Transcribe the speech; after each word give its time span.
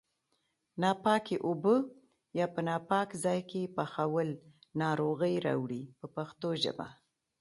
ناپاکې 0.81 1.35
اوبه 1.47 1.75
یا 2.39 2.45
په 2.53 2.61
ناپاک 2.67 3.09
ځای 3.23 3.39
کې 3.49 3.71
پخول 3.75 4.29
ناروغۍ 4.81 5.35
راوړي 5.47 5.83
په 5.97 6.05
پښتو 6.15 6.49
ژبه. 6.63 6.87